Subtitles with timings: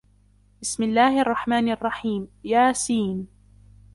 [0.61, 2.91] بِسْمِ اللَّهِ الرَّحْمَنِ الرَّحِيمِ يس